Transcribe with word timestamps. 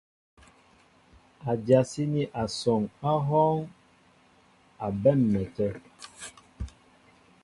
Ádyasíní 1.51 2.23
asɔŋ 2.43 2.81
á 3.09 3.11
hɔ́ɔ́ŋ 3.27 3.57
a 4.85 4.87
bɛ́ 5.01 5.13
á 5.13 5.17
m̀mɛtə̂. 5.21 5.71